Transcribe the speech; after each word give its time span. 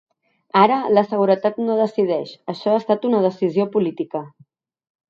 Ara, 0.61 0.77
la 0.97 1.03
seguretat 1.11 1.61
no 1.67 1.77
decideix; 1.81 2.33
això 2.55 2.75
ha 2.75 2.81
estat 2.85 3.09
una 3.13 3.25
decisió 3.31 3.71
política. 3.79 4.27